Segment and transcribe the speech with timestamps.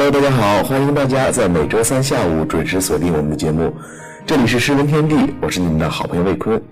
[0.00, 3.74] Hello，大家好，欢迎大家在每周三下午准时锁定我们的节目。
[4.24, 6.62] 这里是诗文天地，我是你们的好朋友魏坤。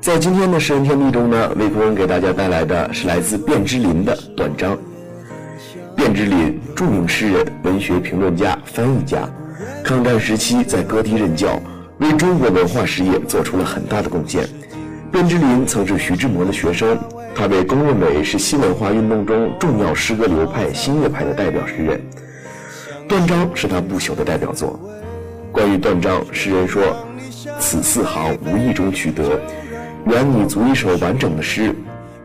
[0.00, 4.76] 在今天的诗文天地中呢，魏坤给大家带来的是来自卞之琳的断章。
[5.96, 9.28] 卞之琳，著名诗人、文学评论家、翻译家，
[9.84, 11.56] 抗战时期在各地任教，
[11.98, 14.44] 为中国文化事业做出了很大的贡献。
[15.12, 16.98] 卞之琳曾是徐志摩的学生，
[17.32, 22.00] 他被公认为是新文化运动中重要诗歌流派新月派的代表诗人。
[23.10, 24.78] 断章是他不朽的代表作。
[25.50, 26.80] 关于断章，诗人说
[27.58, 29.40] ：“此四行无意中取得，
[30.06, 31.74] 原拟足一首完整的诗。”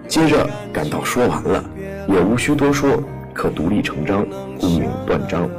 [0.08, 1.66] 接着感到说完了，
[2.08, 3.02] 也无需多说，
[3.34, 4.24] 可独立成章，
[4.60, 5.50] 故名断章。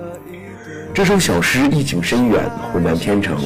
[0.94, 3.36] 这首小诗意境深远，浑然天成，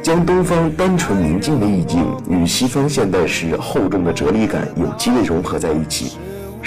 [0.00, 6.18] 将东方单纯宁静的意境与西方现代诗厚重的哲理感有机的融合在一起。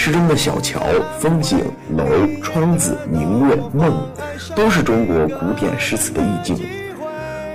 [0.05, 0.81] 诗中的小桥、
[1.17, 1.59] 风景、
[1.95, 2.03] 楼、
[2.41, 4.05] 窗子、明月、梦，
[4.53, 6.57] 都是中国古典诗词的意境。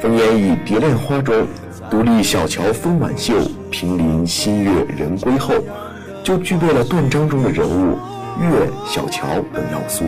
[0.00, 1.46] 风烟雨蝶恋花中，
[1.90, 3.34] 独立小桥风晚秀，
[3.70, 5.56] 平林新月人归后，
[6.24, 7.98] 就具备了断章中的人物、
[8.40, 10.06] 月、小桥等要素。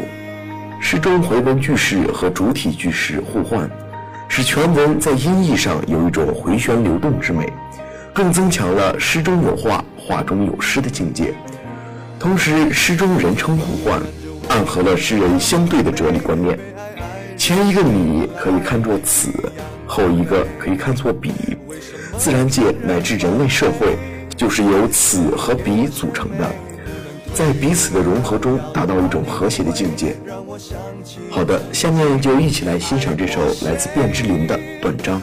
[0.81, 3.71] 诗中回文句式和主体句式互换，
[4.29, 7.53] 使全文在音译上有一种回旋流动之美，
[8.15, 11.35] 更增强了诗中有画、画中有诗的境界。
[12.21, 13.99] 同时，诗中人称互换，
[14.51, 16.59] 暗合了诗人相对的哲理观念。
[17.35, 19.31] 前一个你可以看作此，
[19.87, 21.33] 后一个可以看作彼。
[22.19, 23.97] 自然界乃至人类社会，
[24.37, 26.47] 就是由此和彼组成的，
[27.33, 30.15] 在彼此的融合中达到一种和谐的境界。
[31.31, 35.19] 好的，下面就一起来欣赏这首来自卞之琳的《断章》。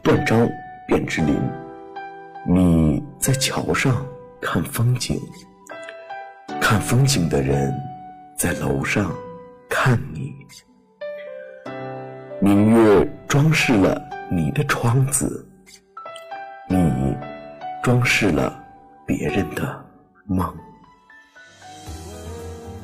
[0.00, 0.48] 断章，
[0.86, 1.36] 卞之琳。
[2.48, 2.79] 你
[3.30, 4.04] 在桥上
[4.42, 5.16] 看风景，
[6.60, 7.72] 看风景的人
[8.36, 9.14] 在楼上
[9.68, 10.34] 看你。
[12.40, 14.02] 明月装饰了
[14.32, 15.48] 你的窗子，
[16.66, 17.16] 你
[17.84, 18.60] 装饰了
[19.06, 19.80] 别人的
[20.26, 20.52] 梦。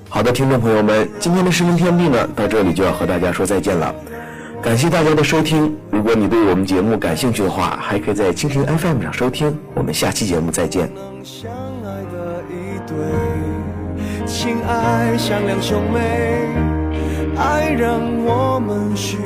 [0.08, 3.92] 好的，听众朋友们，今天的视频天地呢，到这里就要和大家说再见了。
[4.62, 5.76] 感谢大家的收听。
[5.90, 9.56] 如果你对我们节目感兴趣的话，还可以在蜻蜓 FM 上收听。
[9.74, 10.90] 我们下期节目再见。
[11.22, 11.52] 相
[11.84, 16.00] 爱的一对，亲爱像两兄妹，
[17.36, 19.18] 爱让我们虚。